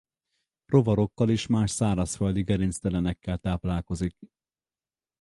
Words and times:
Rovarokkal 0.65 1.29
és 1.29 1.47
más 1.47 1.71
szárazföldi 1.71 2.43
gerinctelenekkel 2.43 3.37
táplálkozik. 3.37 4.15